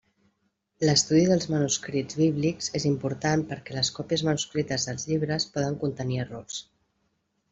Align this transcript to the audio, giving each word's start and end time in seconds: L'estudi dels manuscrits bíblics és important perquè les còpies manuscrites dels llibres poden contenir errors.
L'estudi 0.87 1.19
dels 1.31 1.43
manuscrits 1.55 2.17
bíblics 2.21 2.69
és 2.79 2.87
important 2.91 3.45
perquè 3.51 3.77
les 3.77 3.93
còpies 3.99 4.25
manuscrites 4.29 4.89
dels 4.89 5.05
llibres 5.11 5.47
poden 5.59 5.77
contenir 5.85 6.19
errors. 6.25 6.57